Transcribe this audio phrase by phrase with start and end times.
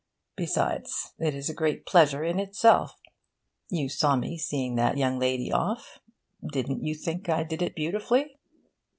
[0.35, 2.99] Besides, it is a great pleasure in itself.
[3.69, 5.99] You saw me seeing that young lady off.
[6.51, 8.39] Didn't you think I did it beautifully?'